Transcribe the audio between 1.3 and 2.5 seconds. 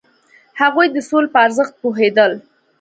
په ارزښت پوهیدل.